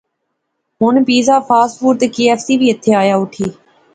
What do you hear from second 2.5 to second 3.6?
وی ایتھیں آیا اوٹھی